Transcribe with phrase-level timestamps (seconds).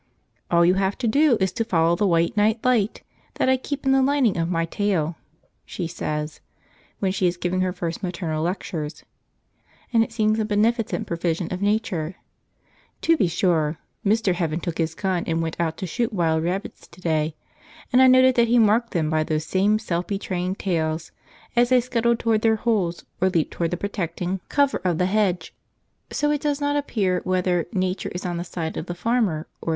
[0.49, 3.03] "All you have to do is to follow the white night light
[3.35, 5.15] that I keep in the lining of my tail,"
[5.63, 6.39] she says,
[6.97, 9.03] when she is giving her first maternal lectures;
[9.93, 12.15] and it seems a beneficent provision of Nature.
[13.03, 14.33] To be sure, Mr.
[14.33, 17.35] Heaven took his gun and went out to shoot wild rabbits to day,
[17.93, 21.11] and I noted that he marked them by those same self betraying tails,
[21.55, 25.53] as they scuttled toward their holes or leaped toward the protecting cover of the hedge;
[26.11, 29.43] so it does not appear whether Nature is on the side of the farmer or
[29.43, 29.69] the rabbit